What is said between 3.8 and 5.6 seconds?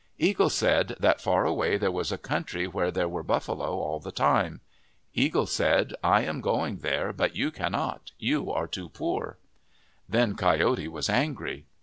the time. Eagle